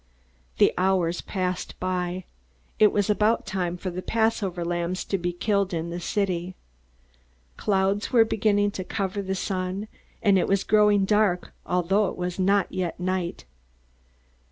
The 0.57 0.73
hours 0.79 1.21
passed 1.21 1.79
by. 1.79 2.23
It 2.79 2.91
was 2.91 3.07
about 3.07 3.45
time 3.45 3.77
for 3.77 3.91
the 3.91 4.01
Passover 4.01 4.65
lambs 4.65 5.05
to 5.05 5.17
be 5.19 5.31
killed 5.31 5.75
in 5.75 5.91
the 5.91 5.99
city. 5.99 6.55
Clouds 7.55 8.11
were 8.11 8.25
beginning 8.25 8.71
to 8.71 8.83
cover 8.83 9.21
the 9.21 9.35
sun, 9.35 9.87
and 10.23 10.39
it 10.39 10.47
was 10.47 10.63
growing 10.63 11.05
dark 11.05 11.53
although 11.67 12.07
it 12.07 12.17
was 12.17 12.39
not 12.39 12.65
yet 12.71 12.99
night. 12.99 13.45